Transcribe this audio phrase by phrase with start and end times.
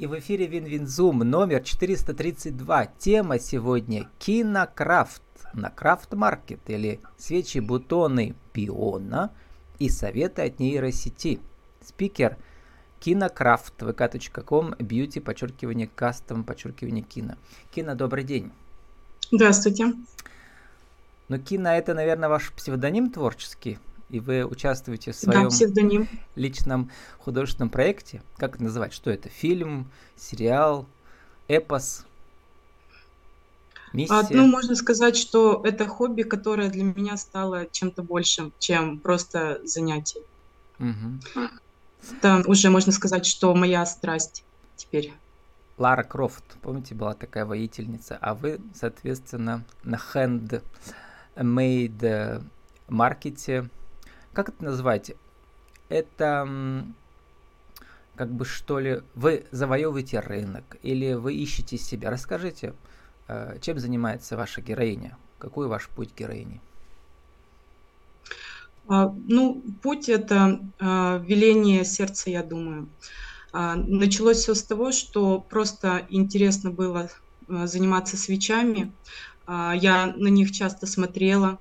[0.00, 2.86] и в эфире Винвинзум номер 432.
[2.98, 9.30] Тема сегодня кинокрафт на Крафт Маркет или свечи-бутоны пиона
[9.78, 11.38] и советы от нейросети.
[11.82, 12.38] Спикер
[12.98, 17.34] кинокрафт vk.com beauty подчеркивание custom подчеркивание кино.
[17.70, 18.52] Кино, добрый день.
[19.30, 19.92] Здравствуйте.
[21.28, 23.78] Ну, Кино это, наверное, ваш псевдоним творческий?
[24.10, 28.22] И вы участвуете в своем да, личном художественном проекте.
[28.36, 28.92] Как это называть?
[28.92, 29.28] Что это?
[29.28, 30.86] Фильм, сериал,
[31.48, 32.04] эпос?
[33.92, 34.14] Миссия?
[34.14, 39.60] А, ну, можно сказать, что это хобби, которое для меня стало чем-то большим, чем просто
[39.64, 40.22] занятие.
[40.78, 41.48] Угу.
[42.18, 44.44] Это уже можно сказать, что моя страсть
[44.76, 45.12] теперь.
[45.76, 49.98] Лара Крофт, помните, была такая воительница, а вы, соответственно, на
[51.36, 52.44] handmade
[52.88, 53.70] маркете
[54.42, 55.12] как это назвать?
[55.88, 56.84] Это
[58.16, 62.10] как бы что ли, вы завоевываете рынок или вы ищете себя.
[62.10, 62.74] Расскажите,
[63.28, 65.16] э, чем занимается ваша героиня?
[65.38, 66.60] Какой ваш путь героини?
[68.88, 72.88] А, ну, путь это а, веление сердца, я думаю.
[73.52, 77.10] А, началось все с того, что просто интересно было
[77.48, 78.92] заниматься свечами.
[79.48, 81.58] Я на них часто смотрела, а,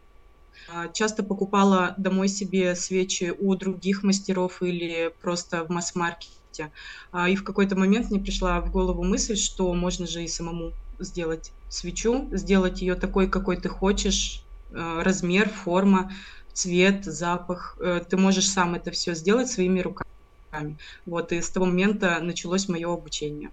[0.93, 6.71] часто покупала домой себе свечи у других мастеров или просто в масс-маркете.
[7.11, 10.73] А, и в какой-то момент мне пришла в голову мысль, что можно же и самому
[10.99, 16.11] сделать свечу, сделать ее такой, какой ты хочешь, а, размер, форма,
[16.53, 17.77] цвет, запах.
[17.79, 20.77] Э, ты можешь сам это все сделать своими руками.
[21.05, 23.51] Вот, и с того момента началось мое обучение.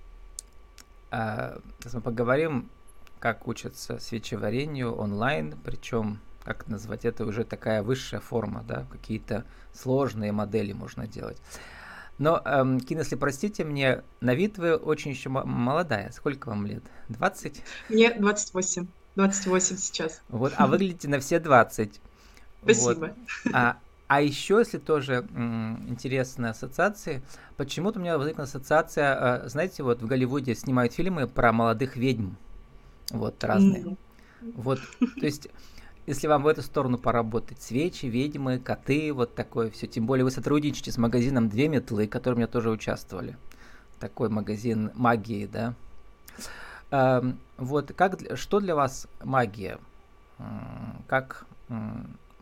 [1.11, 2.69] А, сейчас мы поговорим,
[3.21, 10.31] как учатся свечеварению онлайн, причем как назвать, это уже такая высшая форма, да, какие-то сложные
[10.31, 11.39] модели можно делать.
[12.19, 16.11] Но, эм, Кин, если простите мне, на вид вы очень еще молодая.
[16.13, 16.85] Сколько вам лет?
[17.09, 17.63] 20?
[17.89, 18.87] Мне 28.
[19.17, 20.23] 28 сейчас.
[20.29, 22.01] Вот, а выглядите на все 20.
[22.63, 23.17] Спасибо.
[23.45, 23.53] Вот.
[23.53, 27.23] А, а еще, если тоже м, интересные ассоциации,
[27.57, 32.35] почему-то у меня возникла ассоциация, э, знаете, вот в Голливуде снимают фильмы про молодых ведьм,
[33.11, 33.83] вот разные.
[33.83, 33.99] Mm.
[34.55, 35.49] Вот, то есть
[36.07, 39.87] если вам в эту сторону поработать, свечи, ведьмы, коты, вот такое все.
[39.87, 43.37] Тем более вы сотрудничаете с магазином «Две метлы», которые у меня тоже участвовали.
[43.99, 45.75] Такой магазин магии, да.
[46.91, 49.79] Эм, вот как, что для вас магия?
[51.09, 51.47] Как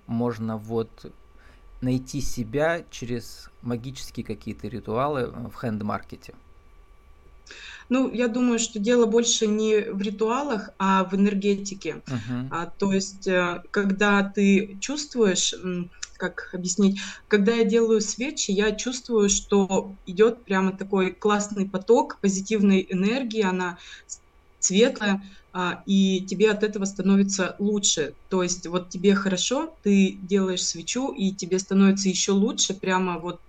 [0.06, 1.12] можно вот
[1.81, 6.34] найти себя через магические какие-то ритуалы в хенд-маркете?
[7.88, 12.03] Ну, я думаю, что дело больше не в ритуалах, а в энергетике.
[12.09, 12.49] Uh-huh.
[12.50, 15.55] А, то есть, э, когда ты чувствуешь,
[16.19, 22.87] как объяснить, когда я делаю свечи, я чувствую, что идет прямо такой классный поток позитивной
[22.88, 23.78] энергии, она
[24.59, 25.21] светлая,
[25.53, 28.16] а, и тебе от этого становится лучше.
[28.28, 33.41] То есть вот тебе хорошо, ты делаешь свечу, и тебе становится еще лучше, прямо вот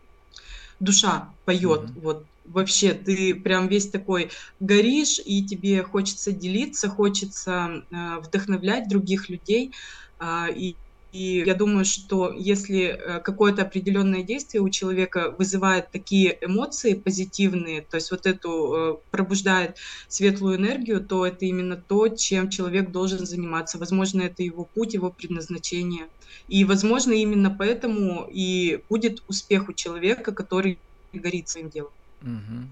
[0.80, 2.02] душа поет, mm-hmm.
[2.02, 9.30] вот вообще ты прям весь такой горишь, и тебе хочется делиться, хочется э, вдохновлять других
[9.30, 9.74] людей.
[10.20, 10.76] Э, и,
[11.16, 17.84] и я думаю, что если э, какое-то определенное действие у человека вызывает такие эмоции позитивные,
[17.84, 19.78] то есть вот эту э, пробуждает
[20.10, 23.78] светлую энергию, то это именно то, чем человек должен заниматься.
[23.78, 26.08] Возможно, это его путь, его предназначение.
[26.50, 30.78] И, возможно, именно поэтому и будет успех у человека, который
[31.14, 31.94] горит своим делом.
[32.24, 32.68] Угу.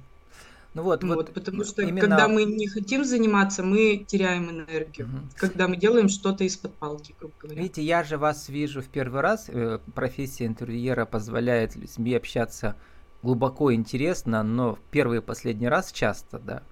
[0.73, 2.01] Ну вот, вот, вот потому что именно...
[2.01, 5.07] когда мы не хотим заниматься, мы теряем энергию.
[5.07, 5.17] Угу.
[5.37, 7.61] Когда мы делаем что-то из-под палки, грубо говоря.
[7.61, 9.45] Видите, я же вас вижу в первый раз.
[9.49, 12.75] Э, профессия интервьюера позволяет людьми общаться
[13.21, 16.63] глубоко интересно, но в первый и последний раз часто, да.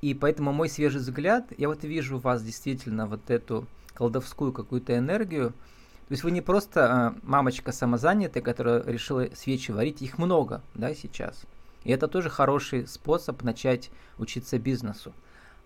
[0.00, 4.96] И поэтому мой свежий взгляд, я вот вижу в вас действительно вот эту колдовскую какую-то
[4.96, 5.50] энергию.
[5.50, 10.94] То есть вы не просто э, мамочка самозанятая, которая решила свечи варить, их много, да,
[10.94, 11.42] сейчас.
[11.84, 15.12] И это тоже хороший способ начать учиться бизнесу.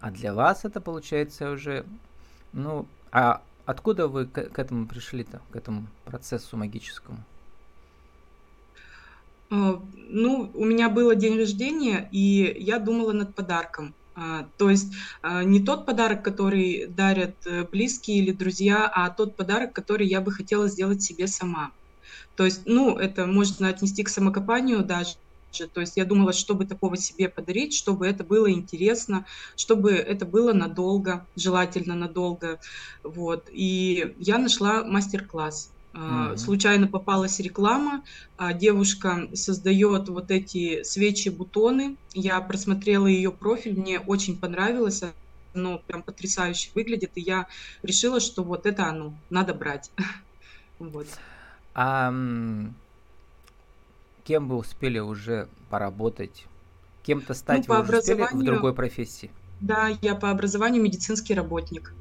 [0.00, 1.86] А для вас это получается уже,
[2.52, 7.24] ну, а откуда вы к, к этому пришли-то, к этому процессу магическому?
[9.50, 13.94] А, ну, у меня было день рождения, и я думала над подарком.
[14.14, 14.92] А, то есть
[15.22, 20.20] а, не тот подарок, который дарят э, близкие или друзья, а тот подарок, который я
[20.20, 21.72] бы хотела сделать себе сама.
[22.36, 25.16] То есть, ну, это можно отнести к самокопанию даже,
[25.72, 29.26] то есть я думала, чтобы такого себе подарить, чтобы это было интересно,
[29.56, 32.58] чтобы это было надолго, желательно надолго.
[33.02, 33.48] Вот.
[33.52, 35.70] И я нашла мастер-класс.
[35.92, 36.38] Mm-hmm.
[36.38, 38.02] Случайно попалась реклама,
[38.38, 41.96] а девушка создает вот эти свечи-бутоны.
[42.14, 45.02] Я просмотрела ее профиль, мне очень понравилось,
[45.54, 47.46] оно прям потрясающе выглядит, и я
[47.82, 49.90] решила, что вот это оно, надо брать.
[50.78, 51.06] вот.
[51.74, 52.10] А
[54.24, 56.46] кем вы успели уже поработать?
[57.02, 59.30] Кем-то ну, стать ну, вы успели в другой профессии?
[59.60, 61.92] Да, я по образованию медицинский работник.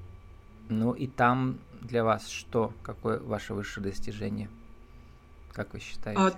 [0.69, 2.73] Ну и там для вас что?
[2.83, 4.49] Какое ваше высшее достижение?
[5.51, 6.21] Как вы считаете?
[6.21, 6.33] А,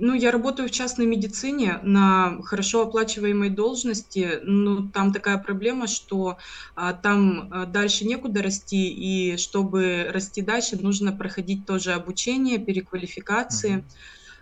[0.00, 4.38] ну, я работаю в частной медицине на хорошо оплачиваемой должности.
[4.44, 6.38] Ну, там такая проблема, что
[6.76, 13.78] а, там а, дальше некуда расти, и чтобы расти дальше, нужно проходить тоже обучение, переквалификации.
[13.78, 13.84] Uh-huh.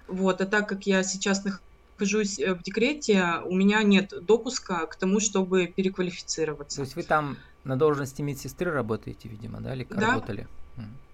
[0.09, 4.97] Вот, а так как я сейчас нахожусь э, в декрете, у меня нет допуска к
[4.97, 6.77] тому, чтобы переквалифицироваться.
[6.77, 10.07] То есть вы там на должности медсестры работаете, видимо, да, или да.
[10.07, 10.47] работали?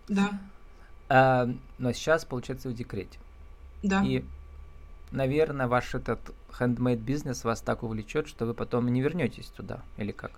[0.09, 0.31] Да.
[1.09, 1.49] А,
[1.79, 3.19] но сейчас, получается, в декрете.
[3.83, 4.03] Да.
[4.05, 4.25] И,
[5.11, 10.13] наверное, ваш этот handmade бизнес вас так увлечет, что вы потом не вернетесь туда, или
[10.13, 10.33] как?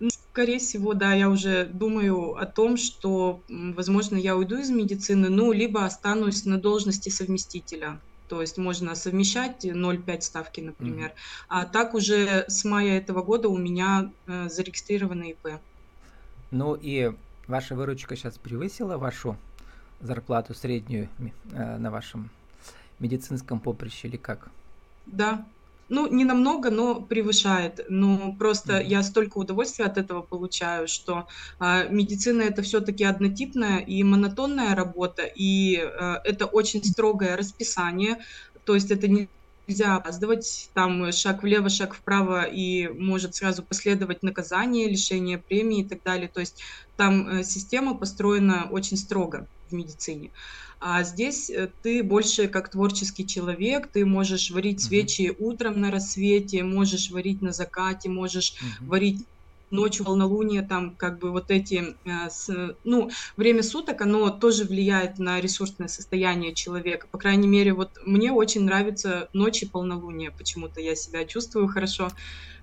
[0.00, 5.28] Ну, скорее всего, да, я уже думаю о том, что, возможно, я уйду из медицины,
[5.28, 7.98] ну, либо останусь на должности совместителя.
[8.28, 11.10] То есть можно совмещать 0,5 ставки, например.
[11.10, 11.46] Mm-hmm.
[11.48, 15.60] А так уже с мая этого года у меня э, зарегистрировано ИП.
[16.50, 17.12] Ну и
[17.46, 19.36] ваша выручка сейчас превысила вашу
[20.00, 21.08] зарплату среднюю
[21.52, 22.30] э, на вашем
[22.98, 24.50] медицинском поприще или как?
[25.06, 25.46] Да,
[25.88, 27.84] ну, не намного, но превышает.
[27.88, 28.86] Ну, просто mm-hmm.
[28.86, 31.26] я столько удовольствия от этого получаю, что
[31.58, 38.18] а, медицина это все-таки однотипная и монотонная работа, и а, это очень строгое расписание.
[38.64, 39.28] То есть это не
[39.68, 45.84] нельзя опаздывать, там шаг влево, шаг вправо, и может сразу последовать наказание, лишение премии и
[45.84, 46.28] так далее.
[46.28, 46.62] То есть
[46.96, 50.30] там э, система построена очень строго в медицине.
[50.88, 56.62] А здесь э, ты больше как творческий человек, ты можешь варить свечи утром на рассвете,
[56.62, 58.86] можешь варить на закате, можешь uh-huh.
[58.86, 59.26] варить
[59.76, 65.18] ночью волнолуние, там как бы вот эти, э, с, ну, время суток, оно тоже влияет
[65.18, 67.06] на ресурсное состояние человека.
[67.10, 72.10] По крайней мере, вот мне очень нравится ночи полнолуния, почему-то я себя чувствую хорошо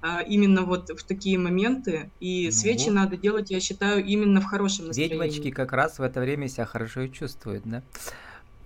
[0.02, 2.12] а, именно вот в такие моменты.
[2.20, 5.16] И ну, свечи надо делать, я считаю, именно в хорошем настроении.
[5.16, 7.84] Ведьмочки как раз в это время себя хорошо чувствуют, да?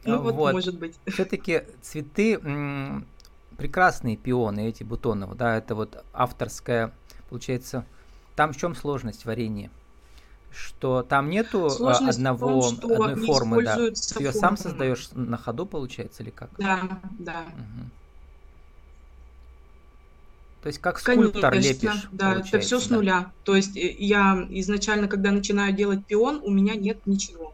[0.04, 0.54] Ну вот, вот.
[0.54, 0.96] может быть.
[1.06, 2.40] Все-таки цветы
[3.58, 6.94] прекрасные пионы эти бутонов, да, это вот авторская,
[7.30, 7.86] получается,
[8.38, 9.72] там в чем сложность варенья?
[10.52, 13.76] Что там нету а, сложность одного, том, что одной формы, да?
[13.76, 16.52] Ты ее сам создаешь на ходу, получается, или как?
[16.58, 17.46] Да, да.
[17.54, 17.90] Угу.
[20.62, 22.08] То есть как скульптор Конечно, лепишь?
[22.12, 23.32] Да, это все с нуля.
[23.44, 27.54] То есть э, я изначально, когда начинаю делать пион, у меня нет ничего.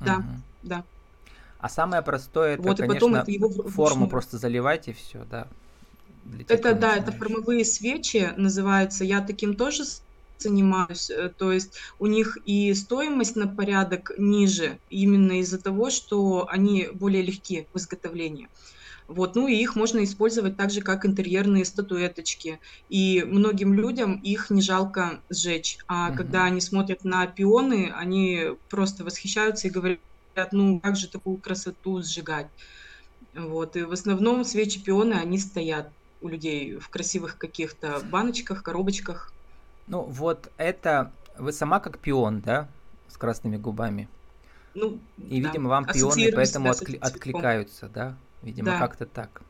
[0.00, 0.24] Да, угу.
[0.62, 0.84] да.
[1.58, 5.48] А самое простое, это, вот, конечно, это его форму просто заливать и все, да.
[6.48, 9.04] Это, да, это формовые свечи называется.
[9.04, 9.84] Я таким тоже
[10.40, 16.48] занимаюсь, э, то есть у них и стоимость на порядок ниже, именно из-за того, что
[16.48, 18.48] они более легки в изготовлении.
[19.10, 22.60] Вот, ну и их можно использовать так же, как интерьерные статуэточки.
[22.88, 25.78] И многим людям их не жалко сжечь.
[25.88, 26.18] А угу.
[26.18, 30.00] когда они смотрят на пионы, они просто восхищаются и говорят,
[30.52, 32.46] ну как же такую красоту сжигать.
[33.34, 35.90] Вот, и в основном свечи пионы, они стоят
[36.20, 39.32] у людей в красивых каких-то баночках, коробочках.
[39.90, 42.68] Ну вот это вы сама как пион, да,
[43.08, 44.08] с красными губами.
[44.74, 45.48] Ну, и, да.
[45.48, 48.16] видимо, вам пионы поэтому откли- откликаются, да?
[48.40, 48.78] Видимо, да.
[48.78, 49.42] как-то так.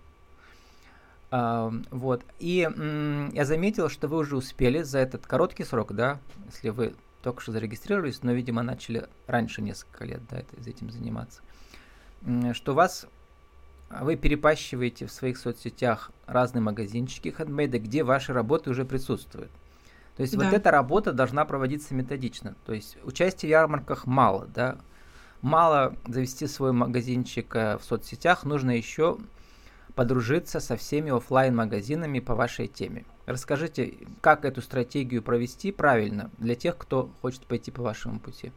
[1.31, 2.25] А, вот.
[2.39, 6.95] И м- я заметил, что вы уже успели за этот короткий срок, да, если вы
[7.23, 11.43] только что зарегистрировались, но, видимо, начали раньше несколько лет, да, это, этим заниматься,
[12.55, 13.07] что вас
[13.91, 19.51] вы перепащиваете в своих соцсетях разные магазинчики хендмейда, где ваши работы уже присутствуют.
[20.17, 20.45] То есть да.
[20.45, 22.55] вот эта работа должна проводиться методично.
[22.67, 24.79] То есть участия в ярмарках мало, да.
[25.41, 29.19] Мало завести свой магазинчик э, в соцсетях, нужно еще
[29.95, 33.05] подружиться со всеми офлайн магазинами по вашей теме.
[33.27, 38.53] Расскажите, как эту стратегию провести правильно для тех, кто хочет пойти по вашему пути.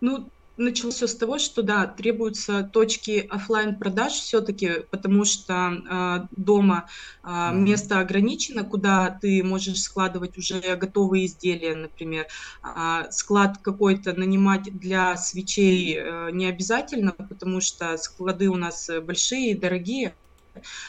[0.00, 6.26] Ну, началось все с того, что да, требуются точки офлайн продаж все-таки, потому что э,
[6.36, 6.88] дома
[7.22, 12.26] э, место ограничено, куда ты можешь складывать уже готовые изделия, например.
[12.62, 19.52] Э, склад какой-то нанимать для свечей э, не обязательно, потому что склады у нас большие
[19.52, 20.14] и дорогие.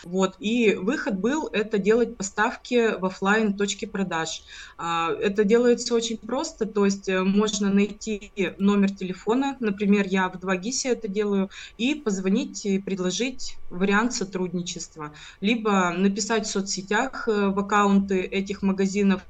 [0.03, 0.35] Вот.
[0.39, 4.43] И выход был это делать поставки в офлайн точки продаж.
[4.77, 10.35] А, это делается очень просто, то есть э, можно найти номер телефона, например, я в
[10.35, 15.13] 2GIS это делаю, и позвонить и предложить вариант сотрудничества.
[15.39, 19.21] Либо написать в соцсетях э, в аккаунты этих магазинов.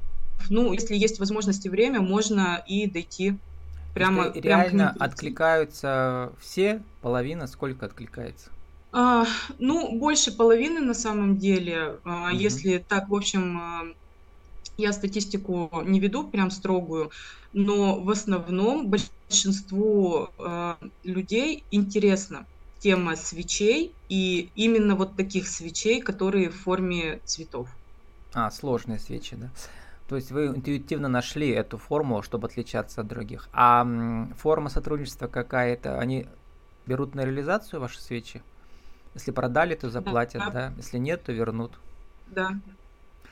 [0.50, 3.38] Ну, если есть возможность и время, можно и дойти
[3.94, 4.32] прямо.
[4.32, 8.50] Прямо реально откликаются все, половина сколько откликается?
[8.94, 9.26] А,
[9.60, 12.00] ну, больше половины на самом деле.
[12.04, 12.38] А, угу.
[12.38, 13.84] Если так, в общем, а,
[14.78, 17.12] я статистику не веду прям строгую,
[17.54, 20.30] но в основном большинству
[21.04, 22.48] людей интересна
[22.80, 27.70] тема свечей и именно вот таких свечей, которые в форме цветов.
[28.34, 29.52] А, сложные свечи, да.
[30.10, 33.48] То есть вы интуитивно нашли эту формулу, чтобы отличаться от других.
[33.54, 33.88] А
[34.38, 36.28] форма сотрудничества какая-то, они
[36.86, 38.42] берут на реализацию ваши свечи?
[39.14, 40.52] Если продали, то заплатят, да.
[40.52, 40.74] да?
[40.78, 41.74] Если нет, то вернут.
[42.28, 42.52] Да.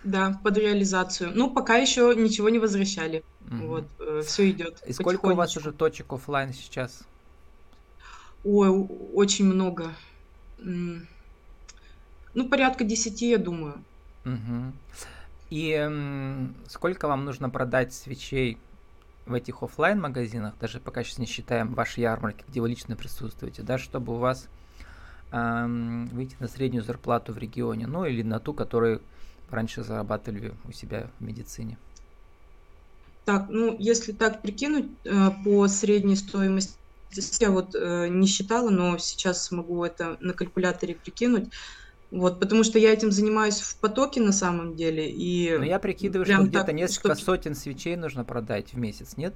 [0.04, 1.32] Да, под реализацию.
[1.34, 3.24] Ну, пока еще ничего не возвращали.
[3.48, 3.68] Угу.
[3.68, 4.82] Вот, э, все идет.
[4.88, 7.04] И сколько у вас уже точек офлайн сейчас?
[8.46, 8.70] Ой,
[9.14, 9.94] очень много.
[10.58, 13.84] Ну, порядка десяти, я думаю.
[14.26, 14.74] Угу.
[15.50, 18.58] И м, сколько вам нужно продать свечей
[19.26, 23.64] в этих офлайн магазинах, даже пока сейчас не считаем ваши ярмарки, где вы лично присутствуете,
[23.64, 24.48] да, чтобы у вас
[25.32, 29.02] выйти на среднюю зарплату в регионе, ну или на ту, которую
[29.50, 31.78] раньше зарабатывали у себя в медицине?
[33.26, 36.74] Так, ну если так прикинуть э, по средней стоимости,
[37.40, 41.50] я вот э, не считала, но сейчас могу это на калькуляторе прикинуть.
[42.12, 45.12] Вот, потому что я этим занимаюсь в потоке на самом деле.
[45.12, 47.26] И Но я прикидываю, что где-то несколько что...
[47.26, 49.36] сотен свечей нужно продать в месяц, нет?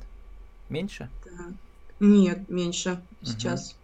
[0.69, 1.09] Меньше?
[1.25, 1.53] Да.
[1.99, 3.29] Нет, меньше угу.
[3.29, 3.75] сейчас.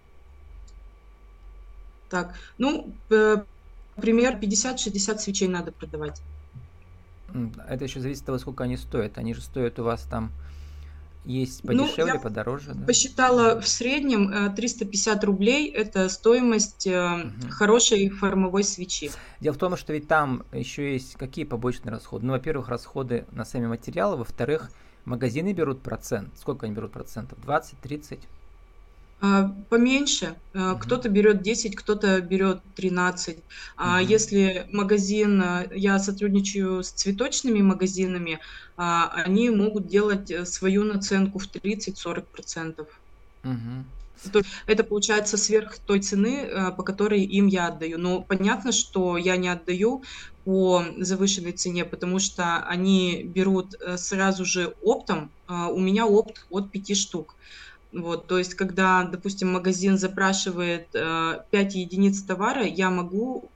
[2.10, 6.22] Так, ну, пример 50-60 свечей надо продавать.
[7.68, 9.18] Это еще зависит от того, сколько они стоят.
[9.18, 10.32] Они же стоят у вас там
[11.26, 12.74] есть ну, подешевле, ну, подороже?
[12.74, 12.86] Да?
[12.86, 17.52] Посчитала в среднем 350 э, рублей– это стоимость угу.
[17.52, 19.12] хорошей формовой свечи.
[19.40, 22.26] Дело в том, что ведь там еще есть какие побочные расходы?
[22.26, 24.72] Ну, во-первых, расходы на сами материалы, во-вторых,
[25.06, 26.30] магазины берут процент.
[26.38, 27.40] Сколько они берут процентов?
[27.42, 28.20] 20, 30?
[29.22, 30.36] А, поменьше.
[30.54, 30.80] Угу.
[30.80, 33.38] Кто-то берет 10, кто-то берет 13.
[33.38, 33.44] Угу.
[33.78, 38.40] А если магазин, а, я сотрудничаю с цветочными магазинами,
[38.78, 42.88] они могут делать э, свою наценку в 30-40%.
[43.44, 44.44] Угу.
[44.68, 47.98] Это получается сверх той цены, по которой им я отдаю.
[47.98, 50.04] Но понятно, что я не отдаю
[50.46, 55.30] по завышенной цене, потому что они берут э, сразу же оптом.
[55.50, 57.36] У меня опт от 5 штук.
[57.92, 63.50] Вот, то есть, когда, допустим, магазин запрашивает э, 5 единиц товара, я могу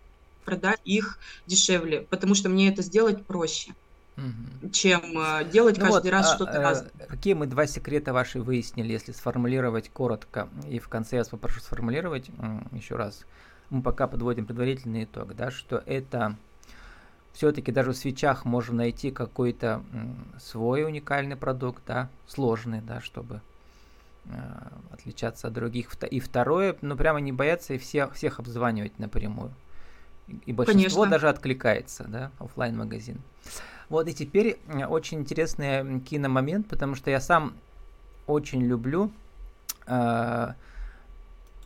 [0.44, 3.74] продать их дешевле, потому что мне это сделать проще,
[4.18, 4.72] угу.
[4.72, 6.92] чем э, делать ну каждый вот, раз а, что-то а, разное.
[7.08, 11.60] Какие мы два секрета ваши выяснили, если сформулировать коротко, и в конце я вас попрошу
[11.60, 12.32] сформулировать
[12.72, 13.26] еще раз.
[13.70, 16.38] Мы пока подводим предварительный итог, да, что это
[17.34, 19.84] все-таки даже в свечах можно найти какой-то
[20.40, 23.42] свой уникальный продукт, да, сложный, да, чтобы
[24.92, 25.92] отличаться от других.
[26.10, 29.54] И второе, ну прямо не бояться и всех, всех обзванивать напрямую.
[30.46, 31.08] И большинство Конечно.
[31.08, 33.22] даже откликается, да, офлайн магазин.
[33.90, 37.54] Вот и теперь э, очень интересный киномомент, потому что я сам
[38.26, 39.12] очень люблю,
[39.86, 40.54] э,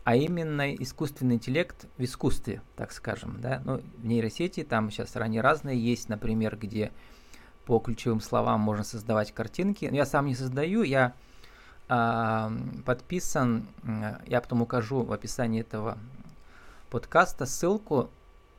[0.04, 5.42] а именно искусственный интеллект в искусстве, так скажем, да, ну, в нейросети там сейчас ранее
[5.42, 6.92] разные есть, например, где
[7.66, 9.88] по ключевым словам можно создавать картинки.
[9.92, 11.14] Я сам не создаю, я
[11.88, 13.66] подписан,
[14.26, 15.98] я потом укажу в описании этого
[16.90, 18.10] подкаста ссылку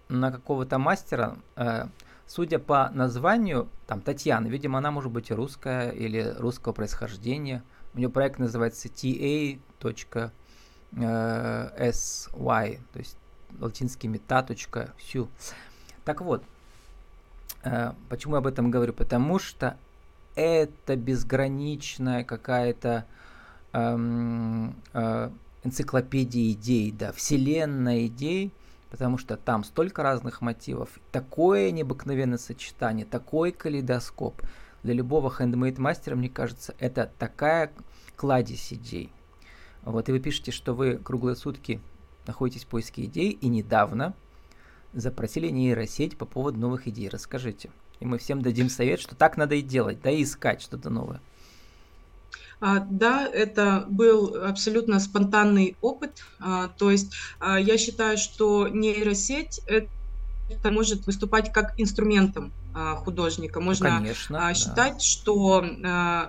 [0.09, 1.87] на какого-то мастера, э,
[2.27, 7.63] судя по названию, там Татьяна, видимо, она может быть русская или русского происхождения.
[7.95, 10.31] У нее проект называется ta.sy,
[12.93, 13.17] то есть
[13.59, 15.29] латинскими ta.su.
[16.05, 16.43] Так вот,
[17.65, 18.93] э, почему я об этом говорю?
[18.93, 19.77] Потому что
[20.39, 23.07] это безграничная какая-то
[23.73, 25.31] эм, э,
[25.65, 28.53] энциклопедия идей, да, вселенная идей,
[28.91, 34.41] потому что там столько разных мотивов, такое необыкновенное сочетание, такой калейдоскоп.
[34.85, 37.73] Для любого хендмейд мастера, мне кажется, это такая
[38.17, 39.11] кладезь идей.
[39.83, 41.81] Вот, и вы пишете, что вы круглые сутки
[42.29, 44.15] находитесь в поиске идей, и недавно
[44.93, 47.09] запросили нейросеть по поводу новых идей.
[47.09, 47.71] Расскажите.
[48.01, 51.21] И мы всем дадим совет, что так надо и делать, да и искать что-то новое.
[52.61, 56.25] А, да, это был абсолютно спонтанный опыт.
[56.41, 59.89] А, то есть а, я считаю, что нейросеть это
[60.65, 63.61] может выступать как инструментом а, художника.
[63.61, 64.99] Можно Конечно, считать, да.
[65.01, 65.65] что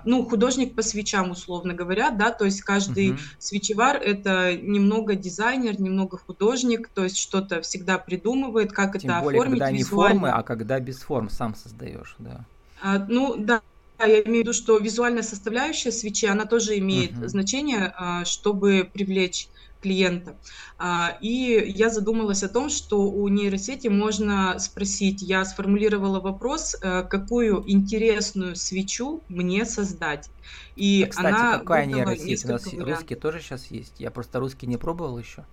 [0.04, 3.18] ну, художник по свечам, условно говоря, да, то есть каждый угу.
[3.38, 9.40] свечевар это немного дизайнер, немного художник, то есть что-то всегда придумывает, как Тем это более,
[9.40, 12.44] оформить когда не формы, а когда без форм сам создаешь, да.
[12.82, 13.60] А, ну да,
[13.98, 17.28] я имею в виду, что визуальная составляющая свечи, она тоже имеет uh-huh.
[17.28, 19.48] значение, а, чтобы привлечь
[19.80, 20.36] клиента.
[20.78, 27.02] А, и я задумалась о том, что у нейросети можно спросить, я сформулировала вопрос, э,
[27.04, 30.30] какую интересную свечу мне создать.
[30.76, 32.44] И а, кстати, она какая нейросеть?
[32.44, 32.88] У нас вариантов.
[32.88, 33.94] русские тоже сейчас есть.
[33.98, 35.44] Я просто русский не пробовал еще.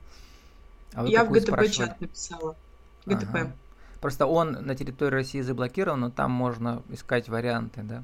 [0.93, 2.55] А я в ГТП-чат написала.
[3.05, 3.35] ГТП.
[3.35, 3.51] Ага.
[4.01, 8.03] Просто он на территории России заблокирован, но там можно искать варианты, да?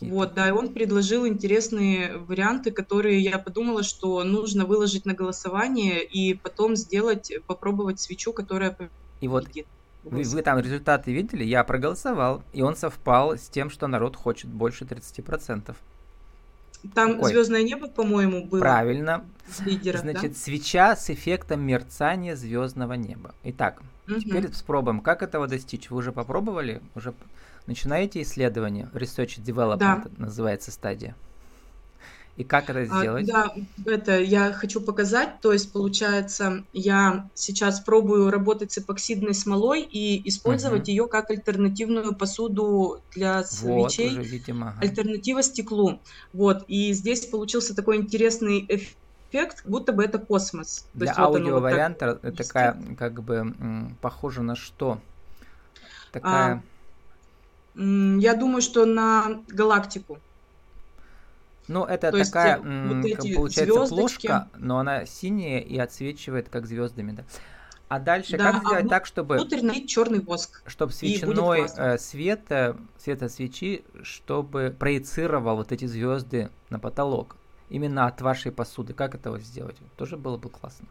[0.00, 6.04] Вот, да, и он предложил интересные варианты, которые я подумала, что нужно выложить на голосование
[6.04, 8.76] и потом сделать, попробовать свечу, которая
[9.20, 9.48] И вот
[10.06, 11.44] вы, вы там результаты видели?
[11.44, 15.74] Я проголосовал, и он совпал с тем, что народ хочет больше 30%.
[16.94, 17.30] Там Какой?
[17.30, 18.60] звездное небо, по-моему, было.
[18.60, 19.24] Правильно.
[19.64, 20.38] Лидеров, Значит, да?
[20.38, 23.34] свеча с эффектом мерцания звездного неба.
[23.42, 24.20] Итак, угу.
[24.20, 25.00] теперь спробуем.
[25.00, 25.90] Как этого достичь?
[25.90, 26.80] Вы уже попробовали?
[26.94, 27.12] Уже
[27.66, 30.04] начинаете исследование, research development да.
[30.16, 31.14] называется стадия.
[32.36, 33.30] И как это а, сделать?
[33.30, 35.40] А, да, это я хочу показать.
[35.40, 40.90] То есть, получается, я сейчас пробую работать с эпоксидной смолой и использовать угу.
[40.90, 44.10] ее как альтернативную посуду для свечей.
[44.10, 44.80] Вот, уже, видимо, ага.
[44.82, 45.98] Альтернатива стеклу.
[46.34, 46.64] Вот.
[46.68, 50.86] И здесь получился такой интересный эффект, будто бы это космос.
[50.92, 53.54] Для аудиоварианта вот такая, как бы,
[54.02, 55.00] похоже на что?
[56.12, 56.56] Такая...
[56.56, 56.62] А,
[57.76, 60.18] я думаю, что на галактику.
[61.68, 64.26] Ну, это То такая, есть, вот эти получается, звездочки.
[64.28, 67.24] плошка, но она синяя и отсвечивает как звездами, да.
[67.88, 69.36] А дальше да, как а сделать а так, чтобы...
[69.36, 70.62] Внутрь налить черный воск.
[70.66, 77.36] Чтобы свечной э, свет, э, света свечи, чтобы проецировал вот эти звезды на потолок.
[77.68, 78.92] Именно от вашей посуды.
[78.92, 79.76] Как этого сделать?
[79.96, 80.86] Тоже было бы классно.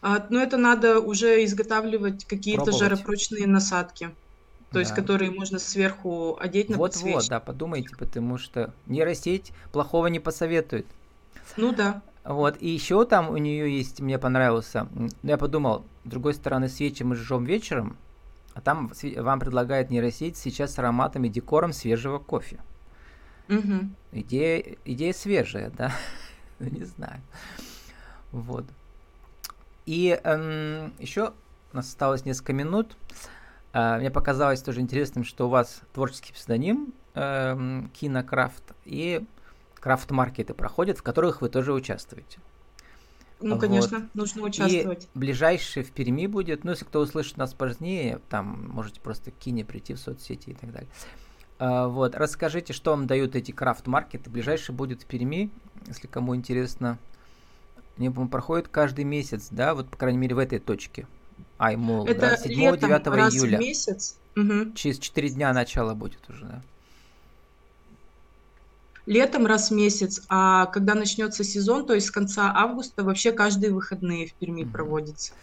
[0.00, 4.10] А, ну, это надо уже изготавливать какие-то жаропрочные насадки
[4.72, 4.80] то да.
[4.80, 10.18] есть которые можно сверху одеть на Вот, вот, да, подумайте, потому что нейросеть плохого не
[10.18, 10.86] посоветует.
[11.58, 12.02] Ну да.
[12.24, 14.88] Вот, и еще там у нее есть, мне понравился,
[15.22, 17.98] я подумал, с другой стороны, свечи мы жжем вечером,
[18.54, 22.60] а там вам предлагает нейросеть сейчас с ароматами, декором свежего кофе.
[23.48, 23.90] Угу.
[24.12, 25.92] Идея, идея свежая, да?
[26.58, 27.20] Ну, не знаю.
[28.30, 28.64] Вот.
[29.84, 31.32] И эм, еще
[31.72, 32.96] у нас осталось несколько минут.
[33.72, 39.24] Мне показалось тоже интересным, что у вас творческий псевдоним э, Кинокрафт и
[39.80, 42.38] крафт-маркеты проходят, в которых вы тоже участвуете.
[43.42, 43.60] Ну, вот.
[43.60, 45.08] конечно, нужно участвовать.
[45.12, 49.34] И ближайший в Перми будет, ну, если кто услышит нас позднее, там можете просто к
[49.34, 50.88] Кине прийти в соцсети и так далее.
[51.58, 54.30] А, вот, расскажите, что вам дают эти крафт-маркеты.
[54.30, 55.50] Ближайший будет в Перми,
[55.86, 56.98] если кому интересно.
[57.98, 61.06] Они, по-моему, проходят каждый месяц, да, вот, по крайней мере, в этой точке.
[61.62, 63.56] Аймол, Это да, 7-9 раз июля.
[63.56, 64.16] В месяц.
[64.34, 64.72] Угу.
[64.74, 66.62] Через 4 дня начало будет уже, да.
[69.06, 73.72] Летом раз в месяц, а когда начнется сезон, то есть с конца августа, вообще каждые
[73.72, 74.72] выходные в Перми угу.
[74.72, 75.34] проводится.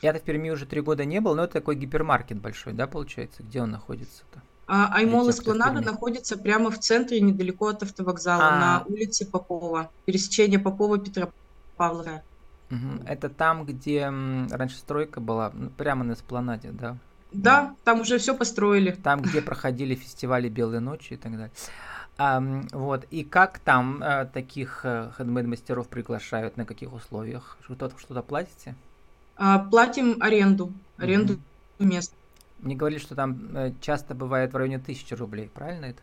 [0.00, 3.42] Я-то в Перми уже три года не был, но это такой гипермаркет большой, да, получается?
[3.42, 4.40] Где он находится-то?
[4.66, 8.60] А, Аймол Эспланада находится прямо в центре, недалеко от автовокзала, А-а-а.
[8.60, 9.90] на улице Попова.
[10.06, 11.28] Пересечение Попова Петра
[11.76, 12.22] Павлова.
[12.70, 13.04] Угу.
[13.06, 16.96] Это там, где раньше стройка была, ну, прямо на эспланаде, да?
[17.32, 18.90] Да, там уже все построили.
[18.90, 21.52] Там, где проходили фестивали Белой ночи и так далее.
[22.18, 23.06] А, вот.
[23.10, 27.56] И как там а, таких а, хендмейд-мастеров приглашают, на каких условиях?
[27.64, 28.74] Что-то что платите?
[29.36, 31.34] А, платим аренду, аренду
[31.78, 31.88] угу.
[31.88, 32.14] мест.
[32.58, 36.02] Мне говорили, что там э, часто бывает в районе тысячи рублей, правильно это?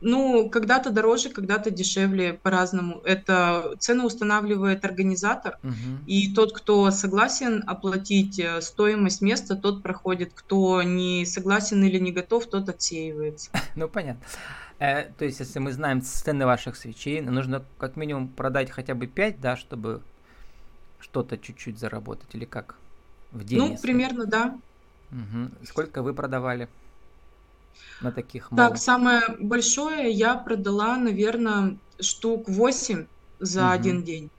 [0.00, 3.00] Ну, когда-то дороже, когда-то дешевле, по-разному.
[3.04, 5.74] Это цену устанавливает организатор, угу.
[6.06, 10.32] и тот, кто согласен оплатить э, стоимость места, тот проходит.
[10.34, 13.50] Кто не согласен или не готов, тот отсеивается.
[13.76, 14.22] Ну, понятно.
[14.78, 19.06] Э, то есть, если мы знаем цены ваших свечей, нужно как минимум продать хотя бы
[19.06, 20.02] 5, да, чтобы
[20.98, 22.76] что-то чуть-чуть заработать, или как?
[23.32, 23.58] В день?
[23.58, 23.82] Ну, если...
[23.82, 24.58] примерно, да.
[25.12, 25.66] Угу.
[25.66, 26.68] Сколько вы продавали?
[28.00, 33.06] На таких Так, самое большое я продала, наверное, штук 8
[33.38, 33.70] за угу.
[33.70, 34.30] один день.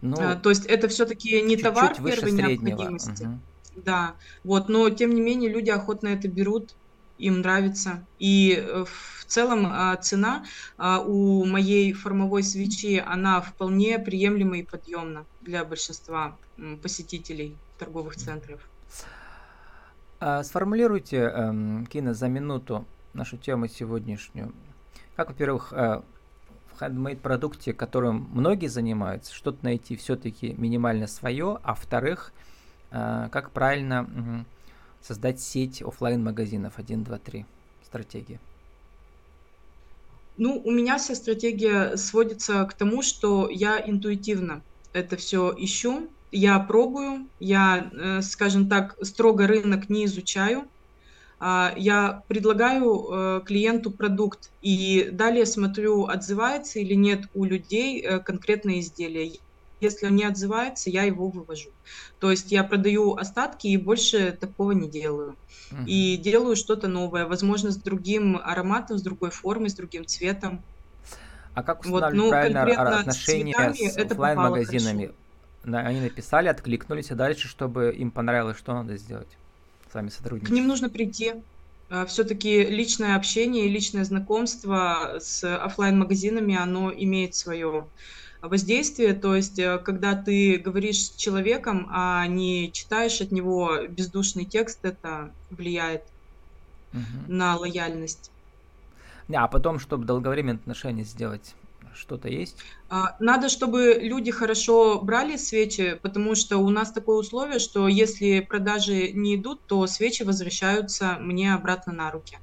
[0.00, 2.66] Ну, а, то есть это все-таки не товар первой среднего.
[2.66, 3.22] необходимости.
[3.22, 3.38] Угу.
[3.76, 4.14] Да,
[4.44, 6.74] вот, но тем не менее люди охотно это берут.
[7.18, 8.04] им нравится.
[8.18, 10.44] И э, в целом а, цена
[10.76, 16.36] а, у моей формовой свечи, она вполне приемлема и подъемна для большинства
[16.82, 18.60] посетителей торговых центров.
[20.24, 24.52] А, сформулируйте, эм, Кина, за минуту нашу тему сегодняшнюю.
[25.16, 26.00] Как, во-первых, э,
[26.72, 32.32] в handmade продукте, которым многие занимаются, что-то найти все-таки минимально свое, а во-вторых,
[32.92, 34.46] э, как правильно
[35.00, 37.44] создать сеть офлайн магазинов 1, 2, 3
[37.84, 38.38] стратегия?
[40.36, 46.58] Ну, у меня вся стратегия сводится к тому, что я интуитивно это все ищу, я
[46.58, 50.66] пробую, я, э, скажем так, строго рынок не изучаю,
[51.44, 58.20] а, я предлагаю э, клиенту продукт и далее смотрю, отзывается или нет у людей э,
[58.20, 59.40] конкретное изделие.
[59.80, 61.70] Если он не отзывается, я его вывожу.
[62.20, 65.34] То есть я продаю остатки и больше такого не делаю.
[65.72, 65.84] Uh-huh.
[65.84, 70.62] И делаю что-то новое, возможно, с другим ароматом, с другой формой, с другим цветом.
[71.54, 75.10] А как устанавливать вот, ну, правильно отношения с офлайн-магазинами?
[75.64, 79.28] Они написали, откликнулись, и дальше, чтобы им понравилось, что надо сделать?
[79.90, 80.48] С вами сотрудничать?
[80.48, 81.34] К ним нужно прийти.
[81.90, 87.86] А, Все-таки личное общение и личное знакомство с офлайн магазинами оно имеет свое
[88.40, 94.44] воздействие, то есть э, когда ты говоришь с человеком, а не читаешь от него бездушный
[94.44, 96.02] текст, это влияет
[96.92, 97.02] угу.
[97.28, 98.32] на лояльность.
[99.32, 101.54] А потом, чтобы долговременные отношения сделать,
[101.94, 102.56] что-то есть?
[102.88, 108.40] А, надо, чтобы люди хорошо брали свечи, потому что у нас такое условие, что если
[108.40, 112.38] продажи не идут, то свечи возвращаются мне обратно на руки.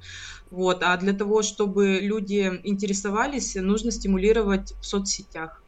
[0.50, 0.82] Вот.
[0.82, 5.62] А для того, чтобы люди интересовались, нужно стимулировать в соцсетях.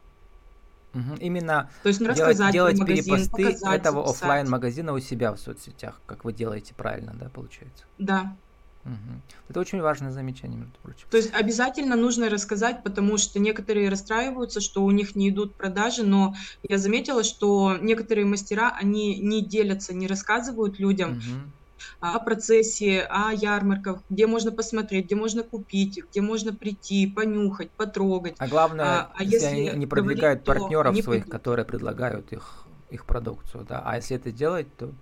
[0.94, 1.16] Угу.
[1.20, 6.24] Именно То есть делать, делать магазин, перепосты этого офлайн магазина у себя в соцсетях, как
[6.24, 7.84] вы делаете правильно, да, получается?
[7.98, 8.36] Да.
[8.84, 9.20] Угу.
[9.48, 11.06] Это очень важное замечание, между прочим.
[11.10, 16.02] То есть обязательно нужно рассказать, потому что некоторые расстраиваются, что у них не идут продажи,
[16.02, 16.34] но
[16.68, 21.52] я заметила, что некоторые мастера, они не делятся, не рассказывают людям, угу
[22.00, 28.34] о процессе, о ярмарках, где можно посмотреть, где можно купить, где можно прийти, понюхать, потрогать.
[28.38, 31.32] А главное, а, а если, они не продвигают говорить, партнеров своих, придут.
[31.32, 33.82] которые предлагают их, их продукцию, да.
[33.84, 34.92] А если это делать, то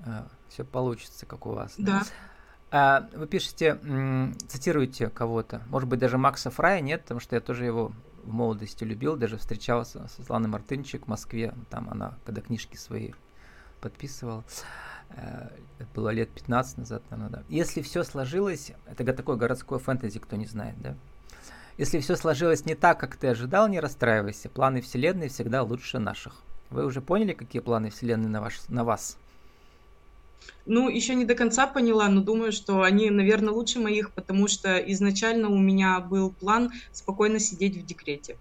[0.00, 1.74] э, все получится, как у вас.
[1.76, 2.00] Да.
[2.00, 2.02] да.
[2.72, 3.78] А, вы пишете,
[4.46, 8.84] цитируете кого-то, может быть, даже Макса Фрая, нет, потому что я тоже его в молодости
[8.84, 13.12] любил, даже встречался с Светланой Мартынчик в Москве, там она, когда книжки свои
[13.80, 14.44] подписывала.
[15.10, 17.42] Э, это было лет 15 назад, наверное, да.
[17.48, 20.94] Если все сложилось, это такое городское фэнтези, кто не знает, да?
[21.76, 24.50] Если все сложилось не так, как ты ожидал, не расстраивайся.
[24.50, 26.42] Планы Вселенной всегда лучше наших.
[26.68, 29.16] Вы уже поняли, какие планы Вселенной на, ваш, на вас?
[30.66, 34.76] Ну, еще не до конца поняла, но думаю, что они, наверное, лучше моих, потому что
[34.76, 38.36] изначально у меня был план спокойно сидеть в декрете.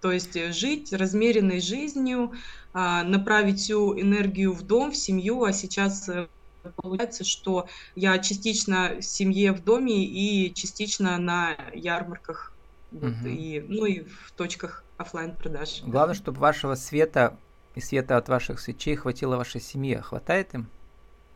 [0.00, 2.32] То есть э, жить размеренной жизнью,
[2.72, 6.28] а, направить всю энергию в дом, в семью, а сейчас э,
[6.76, 12.52] получается, что я частично в семье в доме и частично на ярмарках
[12.92, 13.26] вот, угу.
[13.26, 15.82] и, ну и в точках офлайн продаж.
[15.84, 17.36] Главное, чтобы вашего света
[17.74, 20.00] и света от ваших свечей хватило вашей семье.
[20.00, 20.68] Хватает им?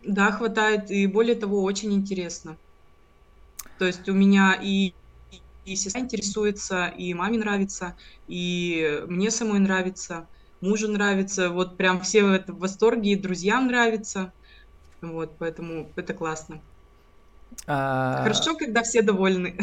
[0.05, 0.91] Да, хватает.
[0.91, 2.57] И более того, очень интересно.
[3.79, 4.95] То есть у меня и
[5.65, 7.95] и сестра интересуется, и маме нравится,
[8.27, 10.27] и мне самой нравится,
[10.61, 14.33] мужу нравится, вот прям все в, в восторге, и друзьям нравится,
[15.01, 16.61] вот, поэтому это классно.
[17.67, 18.23] А...
[18.23, 19.57] Хорошо, когда все довольны.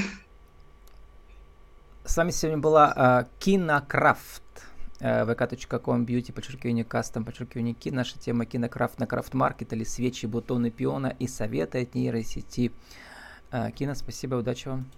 [2.06, 4.44] С вами сегодня была а, Кинокрафт
[5.00, 7.90] vk.com beauty, подчеркивание кастом, подчеркивание ки.
[7.90, 12.72] Наша тема кинокрафт на крафт-маркет или свечи, бутоны пиона и советы от нейросети.
[13.52, 14.90] А, Кина, спасибо, удачи вам.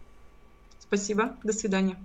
[0.79, 1.97] Спасибо, до свидания.